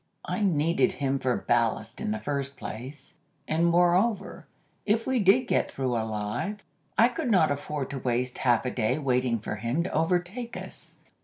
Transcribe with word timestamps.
I 0.25 0.41
needed 0.41 0.93
him 0.93 1.19
for 1.19 1.37
ballast 1.37 2.01
in 2.01 2.09
the 2.09 2.17
first 2.17 2.57
place, 2.57 3.17
and 3.47 3.67
moreover, 3.67 4.47
if 4.83 5.05
we 5.05 5.19
did 5.19 5.41
get 5.43 5.69
through 5.69 5.95
alive, 5.95 6.63
I 6.97 7.07
could 7.07 7.29
not 7.29 7.51
afford 7.51 7.91
to 7.91 7.99
waste 7.99 8.39
half 8.39 8.65
a 8.65 8.71
day 8.71 8.97
waiting 8.97 9.37
for 9.37 9.57
him 9.57 9.83
to 9.83 9.91
overtake 9.93 10.57
us. 10.57 10.97